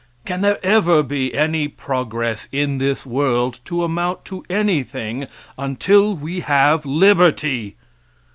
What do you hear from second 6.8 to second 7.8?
liberty?